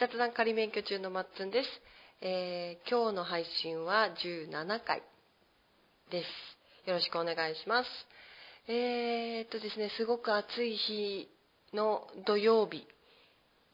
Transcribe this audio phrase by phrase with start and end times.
[0.00, 1.68] 雑談仮免許中のまっつんです、
[2.20, 4.10] えー今日の配信は
[4.54, 5.02] 17回
[6.12, 6.88] です。
[6.88, 7.88] よろしくお願いします。
[8.68, 11.28] えー、っとですねすごく暑い日
[11.74, 12.86] の土曜日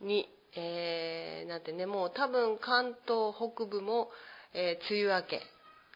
[0.00, 0.26] に、
[0.56, 4.08] えーなんてねもう多分関東北部も、
[4.54, 5.42] えー梅雨明け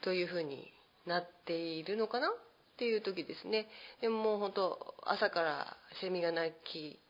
[0.03, 0.71] というふうに
[1.07, 2.31] なっているのかなっ
[2.77, 3.67] ていう時ですね。
[4.03, 7.01] でももう本当朝からセミが鳴き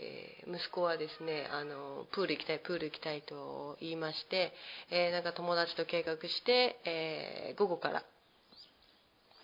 [0.00, 4.52] えー息子はですねあのプール行きたいプール行きたいと言いまして、
[4.90, 8.02] えーなんか友達と計画して、えー午後から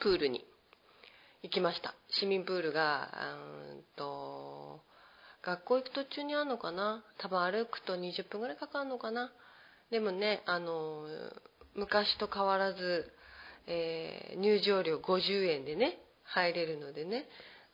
[0.00, 0.44] プールに
[1.42, 1.94] 行きました。
[2.10, 3.10] 市民プールが
[3.72, 4.80] うんと
[5.42, 7.04] 学校行く途中にあるのかな？
[7.18, 9.30] 多分歩くと20分ぐらいかかるのかな？
[9.90, 11.04] でもねあの
[11.74, 13.12] 昔と変わらず、
[13.66, 17.26] えー入場料50円でね入れるのでね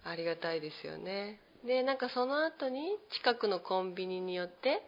[0.05, 1.41] ありがたいですよね。
[1.67, 4.83] でなんかその後に近くのコンビニによって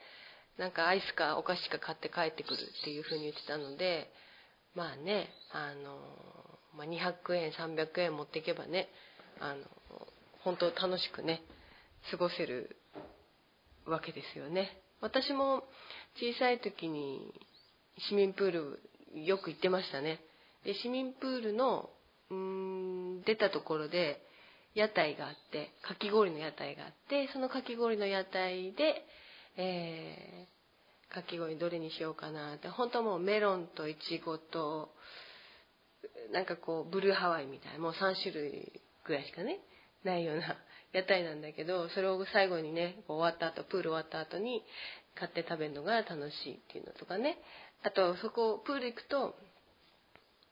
[0.58, 4.10] なんかアイスかお菓子か買って帰ってくるっていう風に言ってたので
[4.74, 5.98] まあねあの、
[6.76, 8.88] まあ、200円300円持っていけばね
[9.40, 9.60] あの
[10.42, 11.42] 本当楽しくね
[12.10, 12.76] 過ごせる
[13.86, 14.80] わけですよね。
[15.00, 15.64] 私も
[16.16, 17.32] 小さい時に
[18.08, 18.80] 市民プール
[19.24, 20.20] よく行ってましたね。
[20.64, 21.90] で市民プールの
[22.30, 22.36] うー
[23.20, 24.20] ん出たところで
[24.74, 29.04] 屋台があってかき氷の屋台があってそのかき氷の屋台で、
[29.56, 30.54] えー
[31.14, 34.90] かき氷どれにしようかなって本当もうメロンとイチゴと
[36.32, 39.60] なんかこうブルーハワイみたいなもう3種類ぐらいしかね
[40.02, 40.56] ないような
[40.92, 44.64] 屋台なんだけどそれを最後にね終わった後プール終わった後に
[45.14, 47.38] 買って食べるのが楽しいっていうのとかね。
[47.84, 49.36] あとそこプール行くと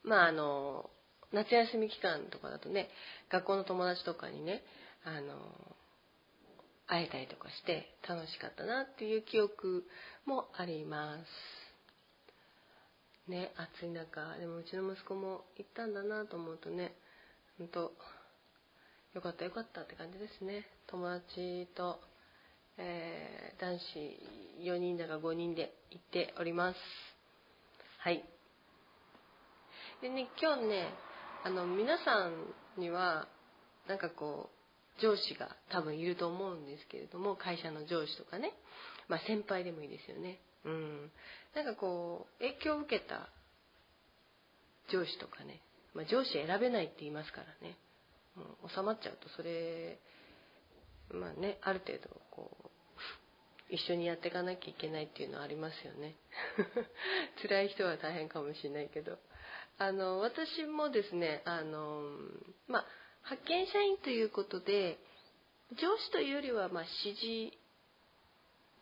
[0.05, 0.91] まああの
[1.33, 2.89] 夏休み期間とかだとね
[3.31, 4.63] 学校の友達とかにね
[5.05, 5.37] あの
[6.87, 9.85] 会えたりとかして楽しかったなっていう記憶
[10.27, 11.23] もあります。
[13.31, 16.93] ね暑い中でもうちの息子も行ったんだなと思うとね
[17.57, 17.93] 本当
[19.15, 20.67] よかったよかったって感じですね。
[20.89, 22.01] 友達と、
[22.79, 23.85] えー男子
[24.65, 26.79] 4人だか5人で行っております。
[27.99, 28.25] はい。
[30.01, 31.12] でね今日ね
[31.45, 33.27] あの皆さんには
[33.89, 34.51] なんかこ
[34.99, 38.53] う上司が多分いると思うんですけれども会社の上司とかね、
[39.09, 40.39] まあ、先輩でもいいですよね。
[40.65, 41.11] うん。
[41.57, 43.29] なんかこう影響を受けた
[44.93, 45.61] 上司とかね、
[45.95, 47.77] まあ、上司選べないって言いますからね。
[48.37, 49.99] もう収まっちゃうとそれ
[51.13, 52.71] まあねある程度こう
[53.69, 56.15] 一緒にやっていかなきゃいけないっていうのはありますよね。
[57.43, 59.19] 辛い人は大変かもしれないけど。
[59.83, 62.03] あの私もですねあの
[62.69, 62.85] まあ
[63.25, 64.99] 派遣社員ということで
[65.73, 67.57] 上司というよりはまあ指示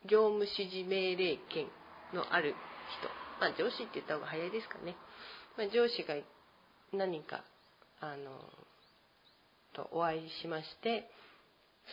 [0.05, 1.67] 業務指示命令権
[2.13, 2.55] のある
[3.01, 3.09] 人。
[3.41, 4.97] まあ上司って言った方が早いですかね、
[5.57, 6.15] まあ、上司が
[6.93, 7.45] 何か
[8.01, 8.39] あの
[9.73, 11.09] とお会いしまして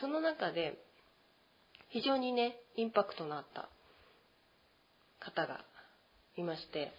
[0.00, 0.76] その中で
[1.88, 3.70] 非常にねインパクトのあった
[5.20, 5.64] 方が
[6.36, 6.92] いまして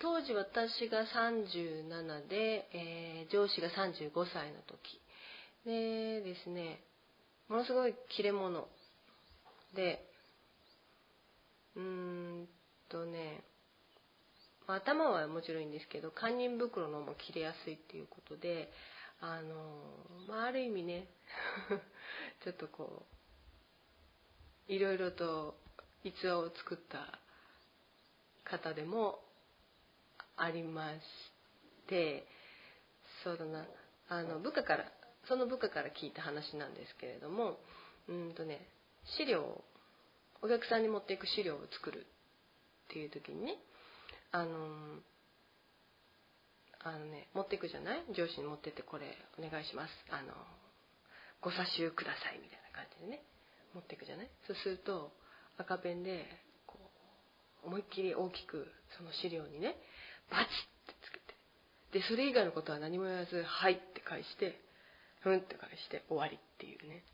[0.00, 5.00] 当時私が37で、えー上司が35歳の時。
[5.64, 6.80] でですね
[7.48, 8.66] ものすごい切れ者
[9.74, 10.02] で
[11.76, 12.48] うーん
[12.88, 13.42] とね
[14.66, 18.70] 頭はもちろんいいんですけど堪忍袋のも切れやすいっていうことで
[19.20, 19.54] あの、
[20.28, 21.08] まあ、ある意味ね
[22.44, 23.04] ちょっとこ
[24.68, 25.56] ういろいろと
[26.04, 27.18] 逸話を作った
[28.44, 29.20] 方でも
[30.42, 32.24] ありまして
[33.24, 33.66] そうだな
[34.08, 34.84] あの部下から
[35.28, 37.58] その部下から聞いた話なんですけれども
[38.08, 38.66] うんとね
[39.18, 39.64] 資料を
[40.42, 42.06] お客さんに持っていく資料を作る
[42.88, 43.56] っていう時にね
[44.32, 44.48] あの
[46.82, 48.04] あのね持っていくじゃない？
[48.16, 49.04] 上司に持ってってこれ
[49.38, 49.92] お願いします。
[50.10, 50.32] あの
[51.42, 53.20] ご査集くださいみたいな感じでね
[53.74, 54.30] 持っていくじゃない？
[54.46, 55.12] そうすると
[55.58, 56.24] 赤ペンで
[56.66, 56.78] こ
[57.64, 58.66] う思いっきり大きく
[58.96, 59.76] その資料にね
[60.30, 62.00] バチッてつけて。
[62.00, 64.60] でそれ以外のことは何も言わず「はい」って返して
[65.20, 67.04] 「ふん」って返して終わりっていうね。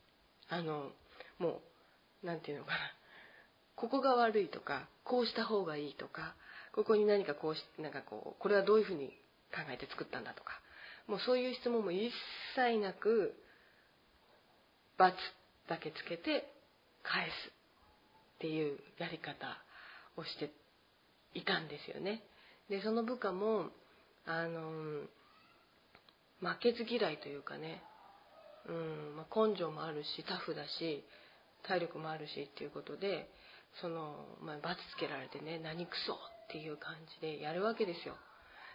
[0.49, 0.93] あの
[1.39, 1.63] も
[2.23, 2.79] うなんていうのかな。
[3.75, 6.35] ここが悪いとかこうした方がいいとか
[6.73, 9.09] ここに何かこうしなんかこうこれはどういうふうに
[9.53, 10.61] 考えて作ったんだとか。
[11.07, 12.11] もうそういう質問も一
[12.57, 13.35] 切なく
[14.99, 15.17] バツ
[15.69, 16.51] だけつけて
[17.03, 17.31] 返す
[18.37, 19.57] っていうやり方
[20.17, 20.51] をして
[21.35, 22.23] いたんですよね。
[22.69, 23.67] でその部下も
[24.27, 25.07] あの
[26.41, 27.83] 負けず嫌いというかね、
[28.69, 31.05] うんまあ、根性もあるしタフだし
[31.67, 33.29] 体力もあるしっていうことで
[33.81, 36.17] その、まあ、罰つけられてね何クソっ
[36.51, 38.15] ていう感じでやるわけですよ。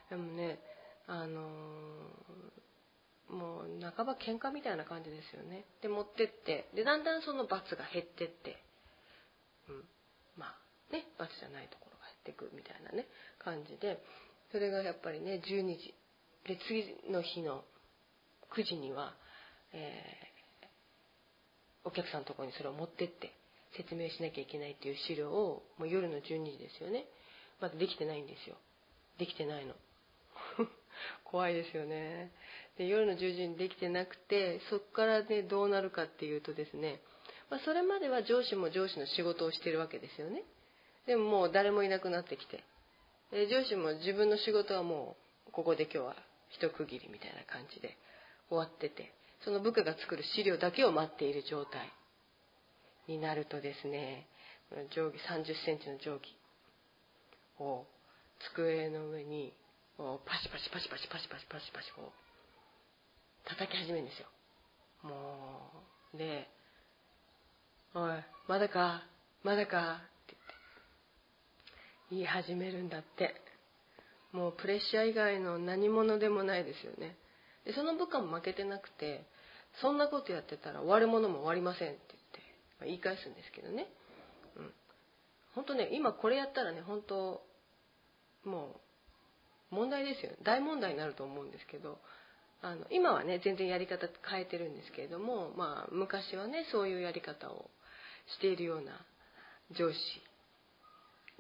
[0.09, 0.59] でもね
[1.07, 1.41] あの、
[3.29, 5.65] もう半ば喧嘩みたいな感じですよね。
[5.81, 8.61] で持ってってでだんだんその罰が減ってって、
[9.69, 9.83] うん、
[10.37, 11.90] まあね罰じゃないとこ
[12.21, 13.07] ってくみたいなね
[13.43, 13.99] 感じで
[14.51, 15.93] それがやっぱりね12時
[16.47, 17.63] で次の日の
[18.55, 19.13] 9時には、
[19.73, 23.33] えー、お客さんのとこにそれを持ってって
[23.77, 27.05] 説明しなきゃいけないっていう資料をもう夜の12時ですよね。
[27.61, 28.57] まだできてないんですよ。
[29.17, 29.75] できてないの。
[31.23, 32.31] 怖いですよね。
[32.77, 36.99] で夜の10時にできてなくてそこからねどうなるかっていうとですね、
[37.49, 40.43] ま、それまでは上司も上司の仕事をしてるわけですよね。
[41.07, 42.63] でももう誰もいなくなってきて。
[43.31, 45.15] で上司も自分の仕事はも
[45.47, 46.15] うここで今日は
[46.49, 47.97] 一区切りみたいな感じで
[48.49, 49.13] 終わってて
[49.43, 51.91] その部下が作る資料だけを待っている状態
[53.07, 54.27] になるとですね
[54.93, 56.35] 定規3 0センチの定規
[57.59, 57.85] を
[58.53, 59.53] 机の上に
[59.97, 60.03] パ
[60.43, 64.27] シパシパシパシパシパシパシパシこう叩き始めるんですよ。
[65.03, 65.71] も
[66.13, 66.49] うで
[67.95, 68.11] 「おい
[68.47, 69.03] まだか？
[69.43, 70.01] まだか」
[72.11, 73.33] 言い始めるんだって。
[74.31, 77.15] もうプレッシャー以外の何者でもないですよね。
[77.65, 79.25] でその部下も負けてなくて
[79.81, 82.39] そんなことやってたら終わるものも終わりませんって言って、
[82.79, 83.87] まあ、言い返すんですけどね。
[84.57, 84.71] うん。
[85.55, 87.41] 本当ね今これやったらね本当
[88.45, 88.79] も
[89.71, 91.99] う問題ですよ大問題になると思うんですけど
[92.61, 97.69] あの今はね全然やり方変えてるんですけれども、まあ、昔はねそういうやり方を
[98.37, 98.93] しているような
[99.77, 99.97] 上司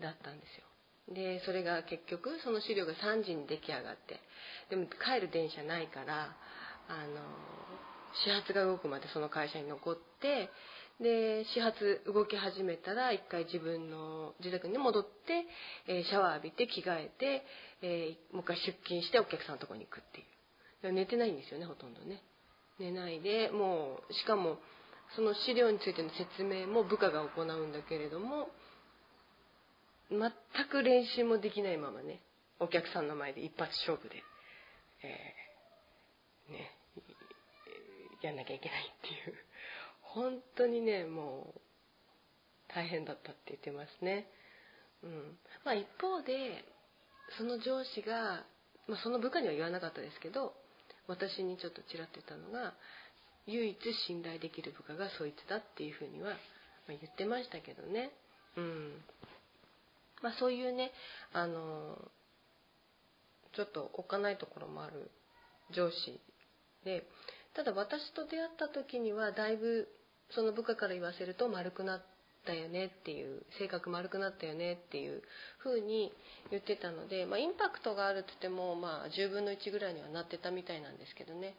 [0.01, 0.65] だったんですよ。
[1.13, 4.19] でそれが結局その資料が3時に出来上がって
[4.69, 6.35] でも帰る電車ないから
[6.87, 7.21] あの
[8.23, 10.49] 始発が動くまでその会社に残って
[11.01, 15.45] で始発動き始めたら一回自分の自宅に戻って、
[15.87, 17.43] えー、シャワー浴びて着替えて、
[17.81, 20.19] えー、もう一回出勤してお客さんのとこに行くって
[20.87, 22.21] いう寝てないんですよねほとんどね
[22.79, 24.57] 寝ないでもうしかも
[25.15, 28.49] その資料についての説明も部下が行うんだけれども
[30.11, 30.31] 全
[30.69, 32.21] く練習もできないままね
[32.59, 34.15] お客さんの前で一発勝負で、
[35.03, 36.71] えー、ね
[38.21, 39.35] やんなきゃいけないっていう
[40.01, 41.61] 本当にねもう
[42.73, 44.27] 大変だったって言ってますね。
[45.03, 46.63] うんまあ、一方で
[47.37, 48.45] その上司が、
[48.87, 50.53] まあ、その部下には言わなかったですけど
[51.07, 52.73] 私にちょっとちらっと言ったのが
[53.47, 53.77] 唯一
[54.07, 56.35] 信頼できる部下がそいつだっていうふうには、
[56.87, 58.11] 言ってましたけどね。
[58.55, 58.93] うん
[60.21, 60.91] まあ、そういうね
[61.33, 61.97] あの
[63.55, 65.11] ちょっと置かないところもある
[65.75, 66.19] 上司
[66.85, 67.05] で
[67.55, 69.87] ただ私と出会った時にはだいぶ
[70.33, 72.01] その部下から言わせると丸くなっ
[72.45, 75.21] たよねっていう性格丸くなったよねっていう
[75.63, 76.11] 風に
[76.49, 81.55] 言ってたので、まあ、インパクトがあるって言っても、まあ、10分の1ぐらいにはなってたみたいなんですけどね、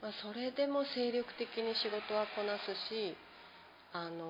[0.00, 3.14] まあ、それでも精力的に仕事はこなすし
[3.92, 4.26] あの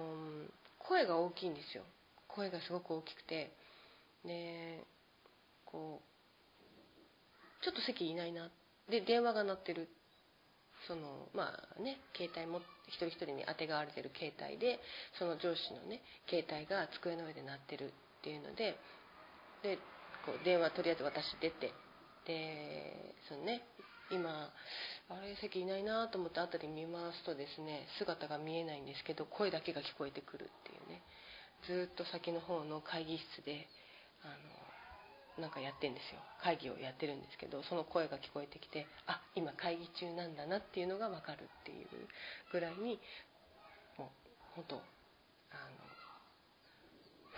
[0.79, 1.85] 声が大きいんですよ。
[2.29, 3.53] 声がすごく大きくて。
[4.25, 4.85] で
[5.65, 8.51] こうちょっと席いないな。
[8.91, 9.89] で電話が鳴ってる。
[10.87, 14.81] そのまあね携帯も一人一人に当てがわれてる携帯で
[15.19, 18.77] その上司のね携帯が机の上で鳴ってるっていうので
[19.63, 19.79] で
[20.27, 21.73] こう電話とりあえず私出て
[22.27, 23.63] でそのね
[24.11, 24.53] 今
[25.09, 31.03] あれ席いないなと思って辺り見回すとですね姿が見えないんですけど声だけが聞こえてくるっていうね。
[31.67, 33.67] ずっと先の方の会議室で
[34.25, 34.29] あ
[35.39, 36.21] のなんかやってんですよ。
[36.43, 41.89] 会議をやってるんですけどその声が聞こえてきてあ今会議中なんだなっていうのが分かるっていう
[42.53, 43.01] ぐらいに
[43.99, 44.09] もう
[44.55, 44.83] 本当あの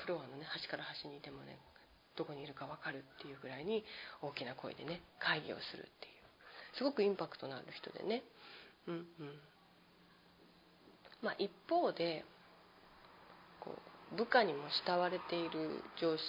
[0.02, 1.59] フロアのね端から端にいてもね
[2.16, 3.85] どこにいるか分かるっていうぐらいに
[4.23, 6.16] 大きな声でね会議をするっていう
[6.76, 8.23] すごくインパクトのある人でね。
[8.87, 9.05] うんうん。
[11.23, 12.25] まあ一方で
[13.61, 13.75] こ
[14.12, 16.23] う部下にも慕われている上司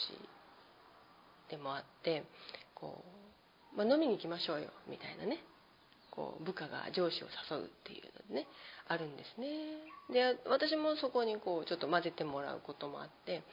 [1.50, 2.24] でもあって
[2.75, 3.04] こ
[3.74, 5.39] う、まあ、飲みに行きましょうよみたいなね。
[6.18, 8.48] こう部下が上司を誘うっていうのでね
[8.88, 9.48] あるんですね。
[10.12, 13.44] で私もそこにこうちょっと混ぜてもらうこともあって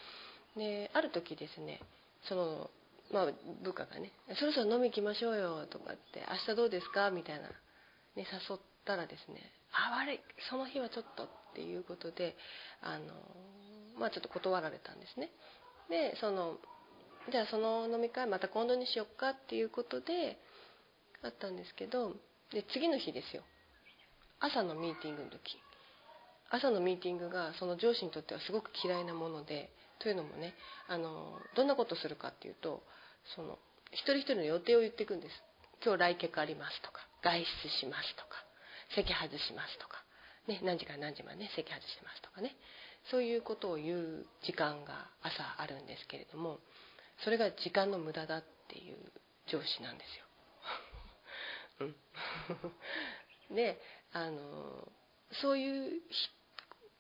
[0.57, 1.81] である時ですね
[2.27, 2.71] その
[3.13, 3.27] まあ
[3.63, 7.53] 部下がね「そろそろ飲み行きましょうよ」とかって「明日どうですか?」みたいな、ね、
[8.17, 12.35] 誘ったらですね「あ悪いその日はちょっと」っていうことで
[12.81, 13.13] あの
[13.99, 15.31] まあちょっと断られたんですね。
[15.91, 16.59] でその
[17.31, 20.39] じゃあその飲み会また今度にしよっかっていうことで
[21.23, 22.13] あったんですけど
[22.53, 23.43] で次の日ですよ。
[24.41, 25.41] 朝のミーティングの時。
[26.51, 30.55] 朝のミーティングがその上司にとってはすごく嫌いなものでというのもね
[30.87, 32.83] あのどんなことするかっていうと
[33.35, 33.59] その
[33.91, 35.33] 一人一人の予定を言っていくんです。
[35.83, 37.45] 今日来客ありますとか外出
[37.81, 38.45] しますとか
[38.95, 40.05] 席外しますとか、
[40.47, 42.55] ね、何時から何時までね席外してますとかね。
[43.11, 46.59] そういうことを言う時間が朝あるんですけれども
[47.23, 48.97] それが時間の無駄だっていう
[49.51, 50.25] 上司なんですよ。
[53.51, 53.81] うん、 で
[54.13, 54.93] あの
[55.43, 56.03] そういう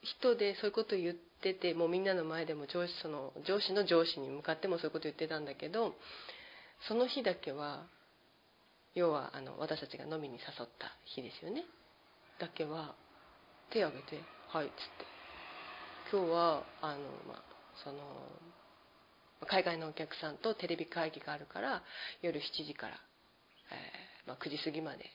[0.02, 5.94] 人でそういうこと言っててもうみんなの前でも上司その上司の上司に向かってもそういうこと言ってたんだけど
[6.88, 7.86] その日だけは
[8.94, 11.64] 要はあの私たちが飲みに誘った日ですよね。
[12.38, 12.94] だけは
[13.70, 15.14] 手を挙げて「はい」っつって。
[16.12, 17.42] 今日はあの、まあ、
[17.82, 17.98] その
[19.46, 21.82] 海外のお客さんとテレビ会議があるから
[22.22, 22.94] 夜7時から、
[23.70, 25.10] えー、まあ、9時過ぎまで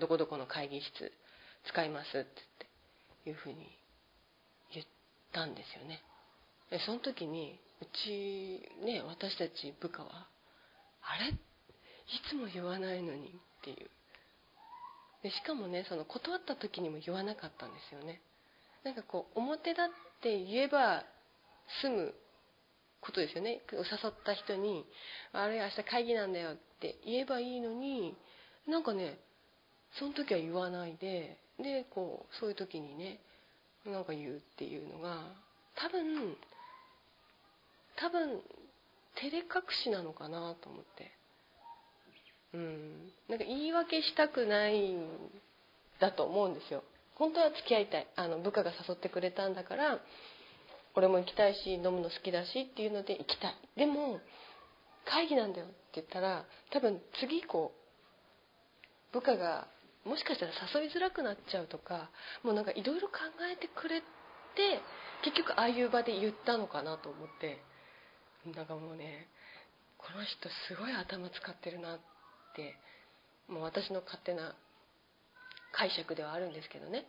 [0.00, 1.12] どこどこの会議室
[1.68, 2.24] 使いますっ
[3.24, 3.56] ていうふうに
[4.72, 4.86] 言っ
[5.32, 6.02] たんですよね。
[6.70, 10.28] でその時にうちね私たち部下は
[11.02, 11.30] あれ？
[11.30, 11.36] い
[12.30, 13.90] つも言わないのにっていう。
[15.22, 18.20] でしかもねその断った時にも言わなかったんですよね。
[18.84, 19.86] なんかこう表立っ
[20.22, 21.04] て言えば
[21.82, 22.14] 済む
[23.00, 23.62] ことですよね。
[23.72, 23.78] 誘
[24.10, 24.86] った人に
[25.32, 28.16] 「あれ明日会議なんだよ」って言えばいいのに
[28.66, 29.18] なんかね
[29.92, 33.20] その時は言わないででこうそういう時にね
[33.84, 35.22] なんか言うっていうのが
[35.76, 36.36] 多分
[37.96, 38.42] 多分
[39.16, 39.44] 照れ隠
[39.82, 41.12] しなのかなと思って。
[42.52, 43.12] うん。
[43.28, 45.08] なんか言い訳したくないん
[45.98, 46.84] だと思うんですよ。
[47.14, 48.06] 本当は付き合いたい。
[48.16, 50.00] あの部下が誘ってくれたんだから
[50.96, 53.54] 俺も行きたいし飲むの好きだしっていうので行きたい。
[53.76, 54.20] でも
[55.04, 57.72] 会議なんだよって言ったら多分次以降
[59.12, 59.68] 部下が
[60.04, 62.10] もしかしたら誘いづらくなっちゃうとか
[62.42, 63.14] もうなんかいろいろ考
[63.52, 64.04] えてくれて
[65.22, 67.62] 結局ああいう場で言ったのかなと思って。
[68.54, 69.26] なんかもうね
[69.98, 71.98] この人すごい頭使ってるなっ
[72.54, 72.76] て
[73.48, 74.54] もう私の勝手な
[75.72, 77.06] 解釈ではあるんですけどね。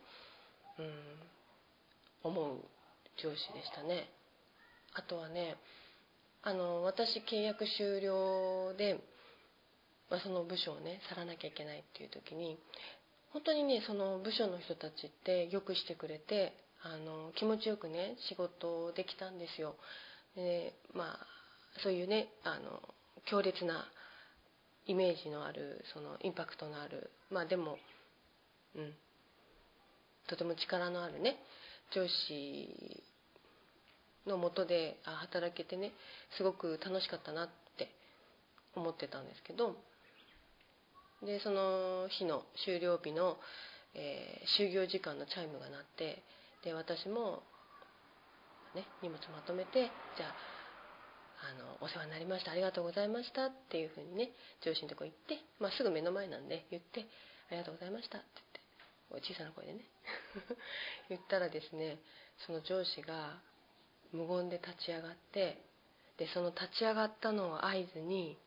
[0.80, 2.32] うん。
[2.32, 2.58] 思う。
[3.22, 4.10] 上司でしたね。
[4.94, 5.58] あとはね
[6.44, 9.00] あの私契約終了で、
[10.10, 12.58] まあ、その部署をね去らなきゃいけないっていう時に
[13.34, 19.76] 本当にねその部署の人たちってよくしてくれてあの気持ちよくね仕事できたんですよ。
[20.36, 21.20] でまあ
[21.84, 22.82] そういうねあの
[23.26, 23.86] 強烈な
[24.86, 27.78] イメージのあるそのインパクトのあるまあでも
[28.76, 28.94] うん
[30.28, 31.38] とても力のあるね
[31.94, 33.04] 上司
[34.28, 35.94] のもとで働けてね
[36.38, 37.90] すごく楽しかったなって
[38.76, 39.76] 思ってたんですけど
[41.24, 43.38] でその日の終了日の、
[43.96, 46.22] えー、就業時間のチャイムが鳴って
[46.64, 47.42] で私も、
[48.76, 50.36] ね、荷物まとめてじゃあ
[51.38, 54.32] あの「お世話になりましたありがとうございました」っていうふうにね
[54.62, 57.06] 上司のとこ行って、まあ、すぐ目の前なんで言って
[57.50, 58.28] 「ありがとうございました」って
[59.12, 59.86] 言って小さな声でね
[61.10, 62.00] 言ったらですね
[62.46, 63.40] その上司が
[64.14, 65.62] 無言で立ち上がって
[66.18, 68.38] でその立ち上がったのを合図に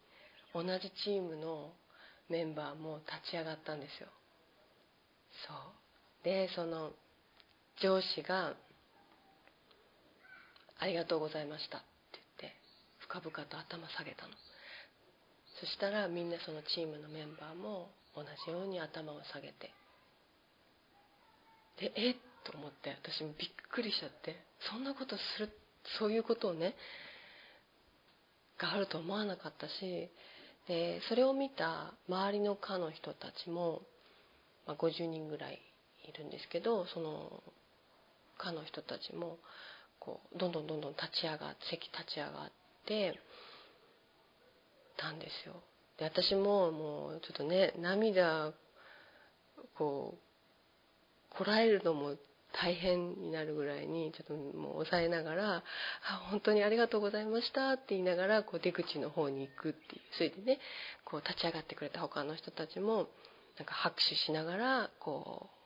[0.55, 1.73] 同じチームの
[2.29, 4.09] メンバーも立ち上がったんですよ。
[5.47, 6.25] そう。
[6.25, 6.93] でその
[7.81, 8.55] 上司が
[10.79, 11.87] 「ありがとうございました」って
[12.39, 12.57] 言って
[12.99, 14.35] 深々と頭下げたの。
[15.61, 19.73] そしたらみんなそのチームのメンバーも同じように頭を下げて。
[21.79, 24.37] でえっと思って私もびっくりしちゃって
[24.71, 25.51] そんなことする
[25.99, 26.75] そういうことをね
[28.59, 30.11] があると思わなかったし
[30.69, 33.83] でそれを見た周りの課の人たちも、
[34.67, 35.61] まあ、50人ぐらい
[36.09, 37.43] いるんですけどその
[38.39, 39.39] 課の人たちも
[39.99, 42.51] こうどんどんどんどん立ち上がって席立ち上がっ
[42.87, 43.19] て
[44.97, 45.55] たんですよ。
[45.99, 48.53] で私ももうちょっとね涙
[49.77, 52.17] こうこらえるのも
[52.53, 55.63] 大変になるぐらいにちょっともう抑えながら
[56.31, 60.61] 「本当にありがとうございました」って言いながらこう出口の方に行くっていうそれでね
[61.05, 63.09] こう立ち上がってくれた他の人たちも
[63.57, 65.61] なんか拍手しながらこう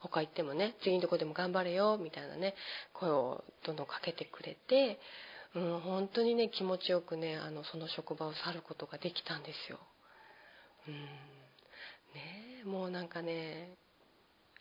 [0.00, 2.54] 他行ってもね次のとこでも頑張れよみたいなね
[2.92, 4.98] 声をどんどんかけてくれて、
[5.54, 9.78] うん、本当にね気持ちよくねあのその職場を去ることができたんですよ。
[10.88, 10.94] うん
[12.14, 13.76] ねもうなんかね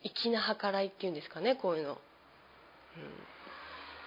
[0.03, 1.97] 粋な計らいっていうんですかねこういうの、うん、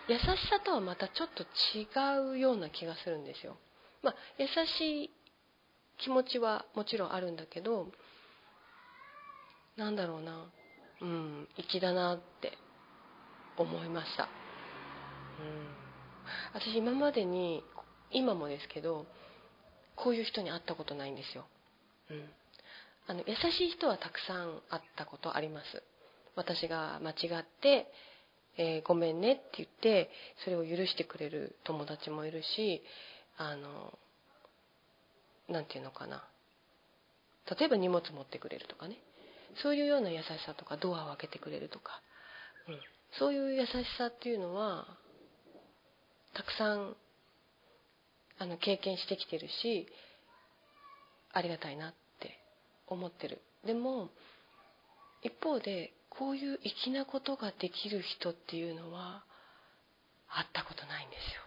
[0.09, 3.57] 優しさとはまたちょっと違うような気がするんですよ。
[4.03, 4.47] まあ優
[4.79, 5.11] しい
[5.99, 7.89] 気持ちはもちろんあるんだけど
[9.77, 10.47] なんだろうな。
[11.01, 12.57] うん粋だなって
[13.57, 14.25] 思いました。
[14.25, 15.85] うん。
[16.55, 17.63] 私今までに
[18.11, 19.07] 今もですけど
[19.97, 21.45] こういう人に会ったことないんですよ、
[22.11, 22.29] うん、
[23.06, 25.82] あの優しい人はたくさん会ったことあります。
[26.37, 27.87] 私が間違って
[28.56, 30.11] えー、ごめんねって言って
[30.44, 32.82] それを許してくれる友達もいるし
[33.37, 33.99] あの
[35.49, 36.25] 何て言うのかな。
[37.58, 38.96] 例えば荷物持ってくれるとかね。
[39.62, 42.00] そういうような優しさとかドアを開けてくれるとか、
[42.68, 42.78] うん、
[43.18, 44.87] そういう優しさっていうのは
[46.32, 46.96] たくさん
[48.38, 49.87] あの経験してきてるし
[51.32, 52.03] ありがたいなって。
[52.87, 53.41] 思ってる。
[53.67, 54.11] でも
[55.23, 59.25] 一方でこういう粋なことができる人っていうのは
[60.29, 61.43] 会ったことないんですよ。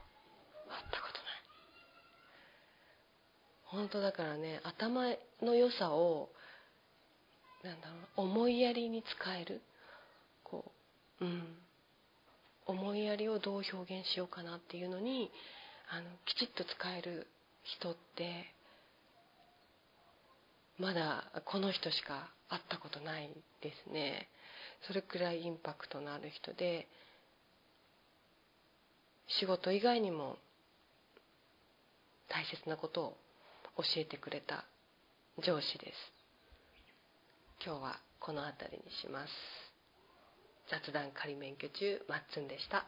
[0.70, 1.30] 会ったことな
[3.80, 3.82] い。
[3.82, 5.04] 本当だからね頭
[5.42, 6.30] の良さを
[7.64, 9.62] なんだろう思いやりに使える。
[10.44, 10.72] こ
[11.22, 11.58] ううん。
[12.66, 15.32] 思いやりをどう表現しようかなっていうのに
[15.90, 17.28] あのきちっと使える
[17.64, 18.46] 人って
[20.80, 23.30] まだこの人しか会ったことない
[23.62, 24.28] ですね。
[24.88, 26.88] それくらいインパクトのある人で
[29.40, 30.38] 仕事以外にも
[32.30, 33.18] 大切なことを
[33.78, 34.66] 教えてくれた
[35.44, 35.94] 上司です。
[37.66, 39.32] 今日はこの辺りにします。
[40.70, 42.86] 雑談仮免許中マッツンでした。